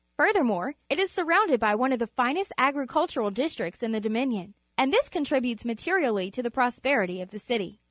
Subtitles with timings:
[0.17, 4.91] Furthermore, it is surrounded by one of the finest agricultural districts in the Dominion, and
[4.91, 7.77] tliis contributes materiallj'' to the prosperity of the city.